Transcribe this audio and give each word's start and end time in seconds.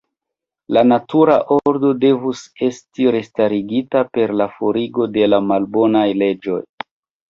La 0.77 0.81
natura 0.91 1.35
ordo 1.57 1.91
devus 2.07 2.43
esti 2.69 3.09
restarigita 3.19 4.05
per 4.19 4.37
la 4.43 4.51
forigo 4.59 5.11
de 5.21 5.33
la 5.33 5.45
malbonaj 5.55 6.07
leĝoj. 6.27 6.63